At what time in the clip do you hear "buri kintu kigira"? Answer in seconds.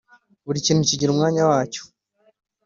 0.45-1.11